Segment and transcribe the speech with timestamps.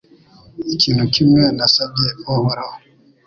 [0.75, 2.77] Ikintu kimwe nasabye Uhoraho